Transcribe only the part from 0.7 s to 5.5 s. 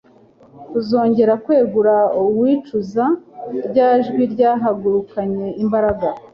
kuzongera kwegura uwicuza. Rya jwi ryahagurukanye